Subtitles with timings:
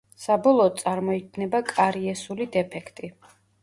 [0.21, 3.17] საბოლოოდ წარმოიქმნება კარიესული დეფექტი.